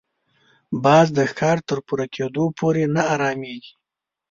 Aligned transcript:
باز 0.83 1.07
د 1.17 1.19
ښکار 1.31 1.57
تر 1.69 1.79
پوره 1.87 2.07
کېدو 2.15 2.45
پورې 2.59 2.83
نه 2.95 3.03
اراميږي 3.13 3.71